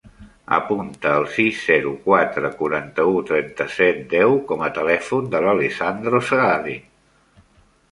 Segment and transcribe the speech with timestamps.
[0.55, 6.77] Apunta el sis, zero, quatre, quaranta-u, trenta-set, deu com a telèfon de l'Alessandro Segade.